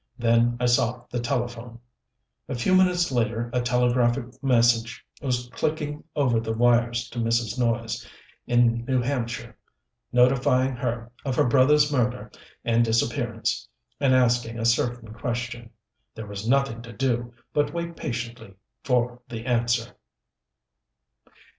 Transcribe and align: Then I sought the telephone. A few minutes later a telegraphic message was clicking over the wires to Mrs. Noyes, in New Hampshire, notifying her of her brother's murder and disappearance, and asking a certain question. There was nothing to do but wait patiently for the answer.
Then 0.17 0.57
I 0.59 0.65
sought 0.65 1.11
the 1.11 1.19
telephone. 1.19 1.77
A 2.49 2.55
few 2.55 2.73
minutes 2.73 3.11
later 3.11 3.51
a 3.53 3.61
telegraphic 3.61 4.41
message 4.43 5.05
was 5.21 5.47
clicking 5.53 6.03
over 6.15 6.39
the 6.39 6.55
wires 6.57 7.07
to 7.11 7.19
Mrs. 7.19 7.59
Noyes, 7.59 8.03
in 8.47 8.83
New 8.85 8.99
Hampshire, 9.03 9.55
notifying 10.11 10.75
her 10.75 11.11
of 11.23 11.35
her 11.35 11.43
brother's 11.45 11.91
murder 11.91 12.31
and 12.65 12.83
disappearance, 12.83 13.67
and 13.99 14.15
asking 14.15 14.57
a 14.57 14.65
certain 14.65 15.13
question. 15.13 15.69
There 16.15 16.25
was 16.25 16.49
nothing 16.49 16.81
to 16.81 16.93
do 16.93 17.35
but 17.53 17.71
wait 17.71 17.95
patiently 17.95 18.55
for 18.83 19.21
the 19.29 19.45
answer. 19.45 19.95